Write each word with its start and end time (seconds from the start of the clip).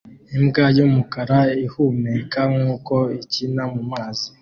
Imbwa 0.37 0.65
yumukara 0.77 1.39
ihumeka 1.65 2.41
nkuko 2.53 2.95
ikina 3.21 3.63
mumazi 3.73 4.27